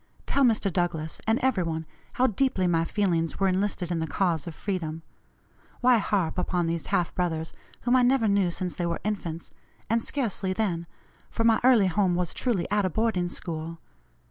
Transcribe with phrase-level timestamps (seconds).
[0.25, 0.73] Tell Mr.
[0.73, 5.03] Douglass, and every one, how deeply my feelings were enlisted in the cause of freedom.
[5.81, 9.51] Why harp upon these half brothers, whom I never knew since they were infants,
[9.91, 10.87] and scarcely then,
[11.29, 13.77] for my early home was truly at a boarding school.